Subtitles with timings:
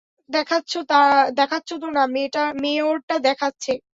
[0.29, 2.03] দেখাচ্ছো তো না,
[2.61, 3.71] মেয়ের টা দেখাচ্ছে।